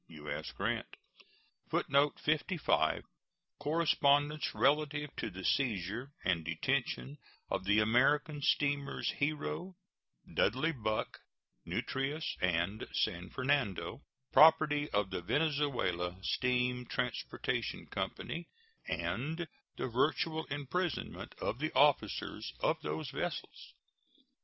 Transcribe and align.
U.S. 0.07 0.51
GRANT. 0.51 0.95
[Footnote 1.69 2.19
55: 2.19 3.03
Correspondence 3.59 4.55
relative 4.55 5.15
to 5.17 5.29
the 5.29 5.45
seizure 5.45 6.11
and 6.25 6.43
detention 6.43 7.19
of 7.51 7.65
the 7.65 7.77
American 7.77 8.41
steamers 8.41 9.11
Hero, 9.19 9.75
Dudley 10.27 10.71
Buck, 10.71 11.19
Nutrias, 11.67 12.35
and 12.41 12.87
San 12.93 13.29
Fernando, 13.29 14.01
property 14.31 14.89
of 14.89 15.11
the 15.11 15.21
Venezuela 15.21 16.17
Steam 16.23 16.87
Transportation 16.87 17.85
Company, 17.85 18.49
and 18.87 19.47
the 19.77 19.87
virtual 19.87 20.45
imprisonment 20.45 21.35
of 21.37 21.59
the 21.59 21.71
officers 21.73 22.51
of 22.59 22.81
those 22.81 23.11
vessels. 23.11 23.75